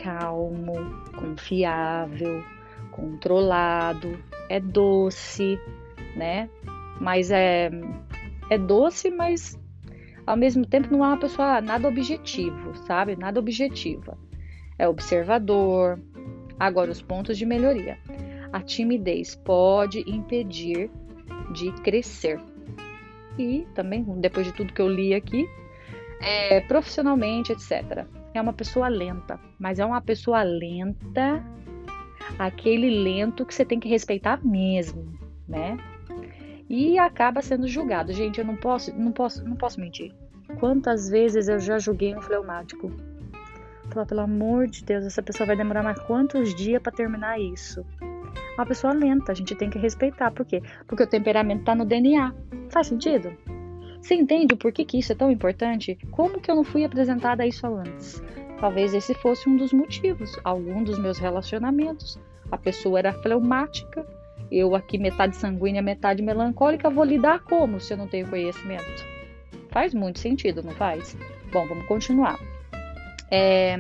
calmo, 0.01 0.74
confiável, 1.18 2.44
controlado, 2.92 4.18
é 4.49 4.59
doce, 4.59 5.59
né? 6.15 6.49
Mas 6.99 7.31
é, 7.31 7.69
é 8.49 8.57
doce, 8.57 9.09
mas 9.09 9.59
ao 10.25 10.35
mesmo 10.35 10.65
tempo 10.65 10.91
não 10.91 11.03
é 11.03 11.07
uma 11.09 11.19
pessoa 11.19 11.61
nada 11.61 11.87
objetivo, 11.87 12.75
sabe? 12.87 13.15
Nada 13.15 13.39
objetiva. 13.39 14.17
É 14.77 14.87
observador. 14.87 15.99
Agora, 16.59 16.91
os 16.91 17.01
pontos 17.01 17.37
de 17.37 17.45
melhoria. 17.45 17.97
A 18.51 18.61
timidez 18.61 19.35
pode 19.35 19.99
impedir 20.09 20.89
de 21.53 21.71
crescer. 21.83 22.39
E 23.37 23.67
também, 23.75 24.03
depois 24.19 24.45
de 24.45 24.53
tudo 24.53 24.73
que 24.73 24.81
eu 24.81 24.87
li 24.87 25.13
aqui, 25.13 25.45
é, 26.21 26.61
profissionalmente, 26.61 27.51
etc. 27.51 28.05
É 28.33 28.41
uma 28.41 28.53
pessoa 28.53 28.87
lenta, 28.87 29.39
mas 29.59 29.79
é 29.79 29.85
uma 29.85 30.01
pessoa 30.01 30.43
lenta, 30.43 31.43
aquele 32.38 32.89
lento 32.89 33.46
que 33.46 33.53
você 33.53 33.65
tem 33.65 33.79
que 33.79 33.88
respeitar 33.88 34.39
mesmo, 34.44 35.13
né? 35.48 35.77
E 36.70 36.98
acaba 36.98 37.41
sendo 37.41 37.67
julgado. 37.67 38.12
Gente, 38.12 38.39
eu 38.39 38.46
não 38.46 38.55
posso, 38.55 38.94
não 38.96 39.12
posso, 39.12 39.48
não 39.48 39.55
posso 39.55 39.79
mentir. 39.79 40.12
Quantas 40.60 41.10
vezes 41.10 41.48
eu 41.48 41.60
já 41.60 41.77
julguei 41.77 42.15
um 42.15 42.22
fleumático? 42.22 42.91
Falar, 43.91 44.05
pelo 44.05 44.22
amor 44.22 44.67
de 44.67 44.84
Deus, 44.84 45.05
essa 45.05 45.22
pessoa 45.22 45.48
vai 45.48 45.55
demorar 45.55 45.84
mais 45.84 46.00
quantos 46.01 46.55
dias 46.55 46.82
para 46.82 46.91
terminar 46.91 47.39
isso? 47.39 47.86
Uma 48.58 48.65
pessoa 48.65 48.94
lenta, 48.94 49.32
a 49.32 49.36
gente 49.36 49.53
tem 49.53 49.70
que 49.70 49.77
respeitar. 49.77 50.32
Por 50.32 50.46
quê? 50.46 50.62
Porque 50.88 51.03
o 51.03 51.08
temperamento 51.08 51.65
tá 51.65 51.75
no 51.75 51.86
DNA. 51.86 52.34
Faz 52.70 52.88
sentido? 52.88 53.36
Você 54.01 54.15
entende 54.15 54.53
o 54.53 54.58
porquê 54.58 54.86
que 54.86 55.00
isso 55.00 55.12
é 55.12 55.15
tão 55.15 55.29
importante? 55.29 55.98
Como 56.12 56.39
que 56.39 56.50
eu 56.50 56.55
não 56.55 56.63
fui 56.63 56.86
apresentada 56.86 57.44
a 57.44 57.48
isso 57.48 57.65
antes? 57.67 58.22
Talvez 58.65 58.95
esse 58.95 59.13
fosse 59.13 59.48
um 59.48 59.55
dos 59.55 59.72
motivos. 59.72 60.39
Algum 60.43 60.84
dos 60.84 60.98
meus 60.98 61.19
relacionamentos, 61.19 62.19
a 62.51 62.57
pessoa 62.57 62.98
era 62.98 63.13
fleumática, 63.13 64.03
eu 64.51 64.74
aqui 64.74 64.98
metade 64.98 65.36
sanguínea, 65.36 65.84
metade 65.84 66.24
melancólica, 66.24 66.89
vou 66.89 67.03
lidar 67.03 67.43
como 67.43 67.79
se 67.79 67.93
eu 67.93 67.98
não 67.98 68.07
tenho 68.07 68.27
conhecimento? 68.27 69.05
Faz 69.69 69.93
muito 69.93 70.17
sentido, 70.17 70.63
não 70.63 70.72
faz? 70.72 71.15
Bom, 71.53 71.67
vamos 71.67 71.86
continuar. 71.86 72.39
É, 73.29 73.75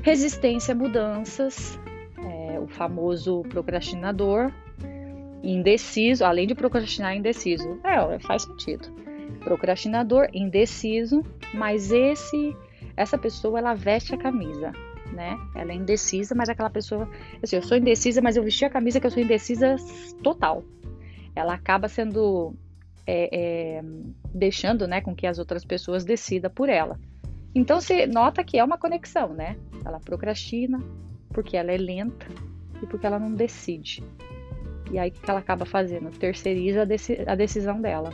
resistência 0.00 0.70
a 0.70 0.76
mudanças, 0.76 1.76
é, 2.18 2.60
o 2.60 2.68
famoso 2.68 3.42
procrastinador, 3.48 4.52
indeciso, 5.42 6.24
além 6.24 6.46
de 6.46 6.54
procrastinar, 6.54 7.16
indeciso. 7.16 7.80
É, 7.82 8.16
faz 8.20 8.42
sentido. 8.42 8.88
Procrastinador, 9.40 10.28
indeciso, 10.32 11.24
mas 11.52 11.90
esse 11.90 12.56
essa 12.96 13.18
pessoa 13.18 13.58
ela 13.58 13.74
veste 13.74 14.14
a 14.14 14.18
camisa, 14.18 14.72
né? 15.12 15.38
Ela 15.54 15.72
é 15.72 15.74
indecisa, 15.74 16.34
mas 16.34 16.48
aquela 16.48 16.70
pessoa, 16.70 17.08
assim, 17.42 17.56
eu 17.56 17.62
sou 17.62 17.76
indecisa, 17.76 18.20
mas 18.20 18.36
eu 18.36 18.42
vesti 18.42 18.64
a 18.64 18.70
camisa 18.70 19.00
que 19.00 19.06
eu 19.06 19.10
sou 19.10 19.22
indecisa 19.22 19.76
total. 20.22 20.64
Ela 21.34 21.54
acaba 21.54 21.88
sendo 21.88 22.54
é, 23.06 23.28
é, 23.78 23.84
deixando, 24.34 24.86
né, 24.88 25.00
com 25.00 25.14
que 25.14 25.26
as 25.26 25.38
outras 25.38 25.64
pessoas 25.64 26.04
decidam 26.04 26.50
por 26.50 26.68
ela. 26.68 26.98
Então 27.54 27.80
você 27.80 28.06
nota 28.06 28.44
que 28.44 28.58
é 28.58 28.64
uma 28.64 28.76
conexão, 28.76 29.32
né? 29.32 29.56
Ela 29.84 30.00
procrastina 30.00 30.78
porque 31.30 31.56
ela 31.56 31.72
é 31.72 31.76
lenta 31.76 32.26
e 32.82 32.86
porque 32.86 33.06
ela 33.06 33.18
não 33.18 33.32
decide. 33.32 34.02
E 34.90 34.98
aí 34.98 35.08
o 35.08 35.12
que 35.12 35.30
ela 35.30 35.40
acaba 35.40 35.64
fazendo? 35.64 36.10
Terceiriza 36.10 36.82
a, 37.26 37.34
decisão 37.34 37.80
dela. 37.80 38.10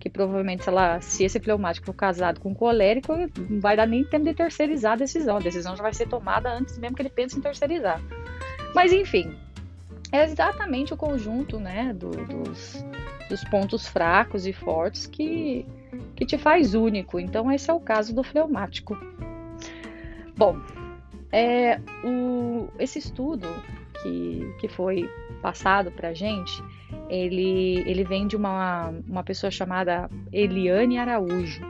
Que 0.00 0.10
provavelmente, 0.10 0.64
se, 0.64 0.68
ela, 0.68 1.00
se 1.00 1.24
esse 1.24 1.38
fleumático 1.38 1.86
for 1.86 1.94
casado 1.94 2.40
com 2.40 2.54
colérico, 2.54 3.12
não 3.48 3.60
vai 3.60 3.76
dar 3.76 3.86
nem 3.86 4.02
tempo 4.02 4.24
de 4.24 4.34
terceirizar 4.34 4.94
a 4.94 4.96
decisão. 4.96 5.36
A 5.36 5.40
decisão 5.40 5.76
já 5.76 5.82
vai 5.82 5.92
ser 5.92 6.08
tomada 6.08 6.50
antes 6.50 6.76
mesmo 6.78 6.96
que 6.96 7.02
ele 7.02 7.10
pense 7.10 7.38
em 7.38 7.40
terceirizar. 7.40 8.00
Mas 8.74 8.92
enfim, 8.92 9.36
é 10.10 10.24
exatamente 10.24 10.92
o 10.92 10.96
conjunto 10.96 11.60
né, 11.60 11.92
do, 11.92 12.10
dos, 12.10 12.84
dos 13.28 13.44
pontos 13.44 13.86
fracos 13.86 14.46
e 14.46 14.52
fortes 14.52 15.06
que, 15.06 15.64
que 16.16 16.26
te 16.26 16.36
faz 16.36 16.74
único. 16.74 17.20
Então, 17.20 17.52
esse 17.52 17.70
é 17.70 17.74
o 17.74 17.80
caso 17.80 18.14
do 18.14 18.24
fleumático. 18.24 18.98
Bom, 20.36 20.56
é, 21.30 21.78
o, 22.02 22.68
esse 22.78 22.98
estudo 22.98 23.46
que, 24.02 24.54
que 24.58 24.68
foi 24.68 25.08
passado 25.42 25.90
para 25.90 26.12
gente, 26.12 26.62
ele, 27.08 27.82
ele 27.86 28.04
vem 28.04 28.26
de 28.26 28.36
uma, 28.36 28.92
uma 29.06 29.22
pessoa 29.22 29.50
chamada 29.50 30.08
Eliane 30.32 30.98
Araújo. 30.98 31.60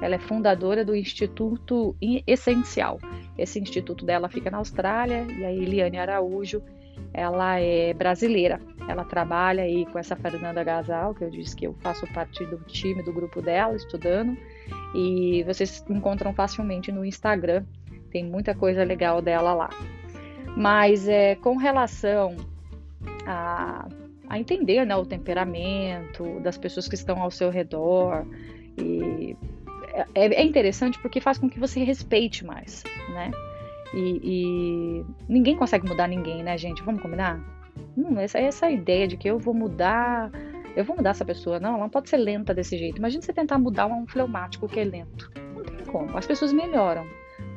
Ela 0.00 0.14
é 0.14 0.18
fundadora 0.18 0.84
do 0.84 0.94
Instituto 0.94 1.96
Essencial. 2.26 2.98
Esse 3.36 3.58
instituto 3.58 4.04
dela 4.04 4.28
fica 4.28 4.50
na 4.50 4.58
Austrália 4.58 5.24
e 5.24 5.44
a 5.44 5.52
Eliane 5.52 5.98
Araújo, 5.98 6.62
ela 7.12 7.58
é 7.58 7.92
brasileira. 7.94 8.60
Ela 8.88 9.04
trabalha 9.04 9.62
aí 9.62 9.86
com 9.86 9.98
essa 9.98 10.16
Fernanda 10.16 10.64
Gasal, 10.64 11.14
que 11.14 11.22
eu 11.22 11.30
disse 11.30 11.54
que 11.54 11.66
eu 11.66 11.74
faço 11.80 12.06
parte 12.12 12.44
do 12.46 12.58
time, 12.66 13.02
do 13.02 13.12
grupo 13.12 13.42
dela, 13.42 13.76
estudando. 13.76 14.36
E 14.94 15.42
vocês 15.44 15.84
encontram 15.88 16.32
facilmente 16.32 16.90
no 16.90 17.04
Instagram. 17.04 17.64
Tem 18.10 18.24
muita 18.24 18.54
coisa 18.54 18.82
legal 18.84 19.20
dela 19.20 19.52
lá. 19.52 19.70
Mas 20.56 21.08
é, 21.08 21.34
com 21.36 21.56
relação 21.56 22.36
a, 23.26 23.88
a 24.28 24.38
entender 24.38 24.84
né, 24.84 24.96
o 24.96 25.06
temperamento 25.06 26.40
das 26.40 26.58
pessoas 26.58 26.88
que 26.88 26.94
estão 26.94 27.22
ao 27.22 27.30
seu 27.30 27.50
redor, 27.50 28.26
e 28.76 29.36
é, 30.14 30.26
é 30.26 30.42
interessante 30.42 30.98
porque 31.00 31.20
faz 31.20 31.38
com 31.38 31.48
que 31.48 31.58
você 31.58 31.82
respeite 31.82 32.44
mais, 32.44 32.84
né? 33.10 33.30
E, 33.94 34.20
e, 34.22 35.04
ninguém 35.28 35.56
consegue 35.56 35.88
mudar 35.88 36.06
ninguém, 36.06 36.42
né, 36.42 36.58
gente? 36.58 36.82
Vamos 36.82 37.00
combinar? 37.00 37.40
Hum, 37.96 38.18
essa, 38.18 38.38
essa 38.38 38.70
ideia 38.70 39.08
de 39.08 39.16
que 39.16 39.28
eu 39.28 39.38
vou 39.38 39.54
mudar, 39.54 40.30
eu 40.76 40.84
vou 40.84 40.96
mudar 40.96 41.10
essa 41.10 41.24
pessoa. 41.24 41.58
Não, 41.58 41.70
ela 41.70 41.78
não 41.78 41.88
pode 41.88 42.08
ser 42.08 42.18
lenta 42.18 42.52
desse 42.54 42.76
jeito. 42.76 42.98
Imagina 42.98 43.22
você 43.22 43.32
tentar 43.32 43.58
mudar 43.58 43.86
um 43.86 44.06
fleumático 44.06 44.68
que 44.68 44.78
é 44.78 44.84
lento. 44.84 45.30
Não 45.54 45.64
tem 45.64 45.86
como. 45.86 46.16
As 46.16 46.26
pessoas 46.26 46.52
melhoram. 46.52 47.06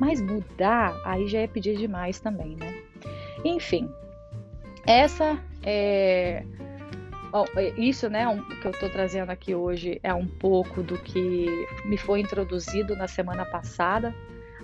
Mas 0.00 0.20
mudar, 0.22 0.98
aí 1.04 1.26
já 1.28 1.40
é 1.40 1.46
pedir 1.46 1.76
demais 1.76 2.18
também, 2.18 2.56
né? 2.56 2.81
Enfim, 3.44 3.90
essa 4.86 5.38
é. 5.62 6.44
Bom, 7.30 7.46
é, 7.56 7.70
isso, 7.80 8.10
né, 8.10 8.28
um, 8.28 8.42
que 8.42 8.66
eu 8.66 8.72
estou 8.72 8.90
trazendo 8.90 9.30
aqui 9.30 9.54
hoje 9.54 9.98
é 10.02 10.12
um 10.12 10.26
pouco 10.26 10.82
do 10.82 10.98
que 10.98 11.46
me 11.86 11.96
foi 11.96 12.20
introduzido 12.20 12.94
na 12.94 13.08
semana 13.08 13.44
passada. 13.44 14.14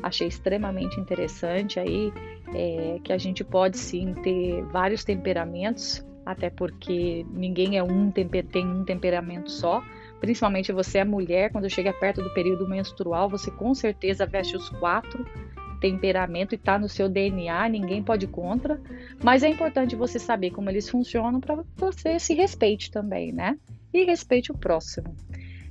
Achei 0.02 0.28
extremamente 0.28 1.00
interessante 1.00 1.80
aí 1.80 2.12
é, 2.54 2.98
que 3.02 3.12
a 3.12 3.18
gente 3.18 3.42
pode 3.42 3.78
sim 3.78 4.12
ter 4.22 4.62
vários 4.64 5.02
temperamentos, 5.02 6.04
até 6.26 6.50
porque 6.50 7.24
ninguém 7.30 7.78
é 7.78 7.82
um 7.82 8.10
temper, 8.10 8.44
tem 8.44 8.66
um 8.66 8.84
temperamento 8.84 9.50
só. 9.50 9.82
Principalmente 10.20 10.70
você 10.70 10.98
é 10.98 11.04
mulher, 11.04 11.50
quando 11.50 11.70
chega 11.70 11.92
perto 11.92 12.22
do 12.22 12.30
período 12.34 12.68
menstrual, 12.68 13.30
você 13.30 13.50
com 13.50 13.74
certeza 13.74 14.26
veste 14.26 14.56
os 14.56 14.68
quatro 14.68 15.24
temperamento 15.80 16.54
e 16.54 16.56
está 16.56 16.78
no 16.78 16.88
seu 16.88 17.08
DNA, 17.08 17.68
ninguém 17.68 18.02
pode 18.02 18.26
ir 18.26 18.28
contra, 18.28 18.80
mas 19.22 19.42
é 19.42 19.48
importante 19.48 19.96
você 19.96 20.18
saber 20.18 20.50
como 20.50 20.70
eles 20.70 20.88
funcionam 20.88 21.40
para 21.40 21.62
você 21.76 22.18
se 22.18 22.34
respeite 22.34 22.90
também, 22.90 23.32
né? 23.32 23.58
E 23.92 24.04
respeite 24.04 24.52
o 24.52 24.58
próximo. 24.58 25.14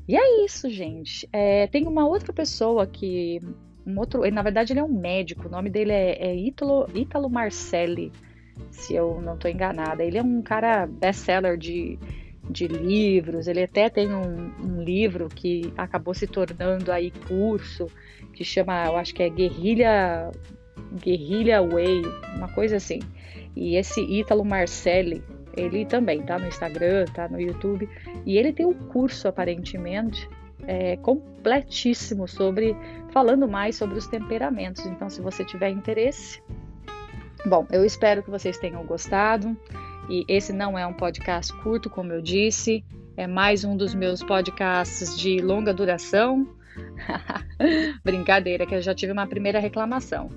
E 0.07 0.15
é 0.15 0.45
isso, 0.45 0.69
gente. 0.69 1.27
É, 1.31 1.67
tem 1.67 1.85
uma 1.85 2.07
outra 2.07 2.31
pessoa 2.31 2.87
que. 2.87 3.41
Um 3.85 3.99
outro, 3.99 4.29
na 4.31 4.41
verdade, 4.41 4.73
ele 4.73 4.79
é 4.79 4.83
um 4.83 4.99
médico, 4.99 5.47
o 5.47 5.51
nome 5.51 5.69
dele 5.69 5.93
é, 5.93 6.27
é 6.27 6.35
Ítalo, 6.35 6.89
Ítalo 6.93 7.29
Marcelli, 7.29 8.11
se 8.69 8.95
eu 8.95 9.21
não 9.21 9.35
estou 9.35 9.49
enganada. 9.49 10.03
Ele 10.03 10.17
é 10.17 10.23
um 10.23 10.41
cara 10.41 10.85
best-seller 10.87 11.57
de, 11.57 11.97
de 12.49 12.67
livros, 12.67 13.47
ele 13.47 13.63
até 13.63 13.89
tem 13.89 14.13
um, 14.13 14.51
um 14.63 14.81
livro 14.81 15.27
que 15.27 15.73
acabou 15.77 16.13
se 16.13 16.27
tornando 16.27 16.91
aí 16.91 17.11
curso 17.27 17.87
que 18.33 18.43
chama, 18.43 18.85
eu 18.85 18.95
acho 18.95 19.13
que 19.13 19.23
é 19.23 19.29
Guerrilha 19.29 20.31
Guerrilha 21.03 21.61
Way, 21.61 22.03
uma 22.35 22.47
coisa 22.49 22.77
assim. 22.77 22.99
E 23.55 23.75
esse 23.75 24.01
Ítalo 24.01 24.45
Marcelli, 24.45 25.23
ele 25.55 25.85
também 25.85 26.21
tá 26.21 26.37
no 26.37 26.47
Instagram, 26.47 27.05
tá 27.13 27.27
no 27.27 27.41
YouTube, 27.41 27.89
e 28.25 28.37
ele 28.37 28.53
tem 28.53 28.65
um 28.65 28.73
curso 28.73 29.27
aparentemente 29.27 30.29
é, 30.67 30.95
completíssimo 30.97 32.27
sobre 32.27 32.75
falando 33.11 33.47
mais 33.47 33.75
sobre 33.75 33.97
os 33.97 34.07
temperamentos. 34.07 34.85
Então, 34.85 35.09
se 35.09 35.21
você 35.21 35.43
tiver 35.43 35.69
interesse, 35.69 36.41
bom, 37.45 37.65
eu 37.71 37.83
espero 37.83 38.21
que 38.21 38.29
vocês 38.29 38.57
tenham 38.59 38.85
gostado. 38.85 39.57
E 40.09 40.25
esse 40.27 40.53
não 40.53 40.77
é 40.77 40.85
um 40.85 40.93
podcast 40.93 41.53
curto, 41.61 41.89
como 41.89 42.13
eu 42.13 42.21
disse, 42.21 42.83
é 43.15 43.27
mais 43.27 43.63
um 43.63 43.75
dos 43.75 43.93
meus 43.93 44.23
podcasts 44.23 45.17
de 45.17 45.39
longa 45.39 45.73
duração 45.73 46.47
Brincadeira, 48.03 48.65
que 48.65 48.75
eu 48.75 48.81
já 48.81 48.93
tive 48.93 49.11
uma 49.11 49.27
primeira 49.27 49.59
reclamação. 49.59 50.29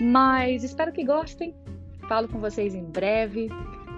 Mas 0.00 0.64
espero 0.64 0.92
que 0.92 1.04
gostem. 1.04 1.54
Falo 2.08 2.28
com 2.28 2.40
vocês 2.40 2.74
em 2.74 2.84
breve. 2.84 3.48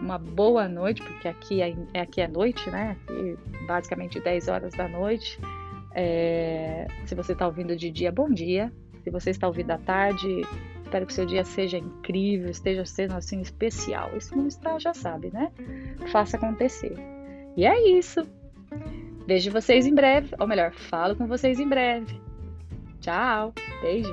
Uma 0.00 0.18
boa 0.18 0.68
noite, 0.68 1.02
porque 1.02 1.28
aqui 1.28 1.62
é, 1.62 2.00
aqui 2.00 2.20
é 2.20 2.28
noite, 2.28 2.68
né? 2.70 2.96
Aqui, 3.02 3.38
basicamente 3.66 4.20
10 4.20 4.48
horas 4.48 4.72
da 4.74 4.88
noite. 4.88 5.38
É, 5.94 6.86
se 7.06 7.14
você 7.14 7.32
está 7.32 7.46
ouvindo 7.46 7.76
de 7.76 7.90
dia, 7.90 8.10
bom 8.10 8.28
dia. 8.28 8.72
Se 9.04 9.10
você 9.10 9.30
está 9.30 9.46
ouvindo 9.46 9.70
à 9.70 9.78
tarde, 9.78 10.42
espero 10.92 11.06
que 11.06 11.14
seu 11.14 11.24
dia 11.24 11.42
seja 11.42 11.78
incrível, 11.78 12.50
esteja 12.50 12.84
sendo 12.84 13.14
assim 13.14 13.40
especial. 13.40 14.10
Se 14.20 14.36
não 14.36 14.46
está, 14.46 14.78
já 14.78 14.92
sabe, 14.92 15.30
né? 15.32 15.50
Faça 16.10 16.36
acontecer. 16.36 16.94
E 17.56 17.64
é 17.64 17.98
isso. 17.98 18.20
Vejo 19.26 19.50
vocês 19.50 19.86
em 19.86 19.94
breve, 19.94 20.34
ou 20.38 20.46
melhor, 20.46 20.72
falo 20.74 21.16
com 21.16 21.26
vocês 21.26 21.58
em 21.58 21.68
breve. 21.68 22.20
Tchau, 23.00 23.54
beijo. 23.80 24.12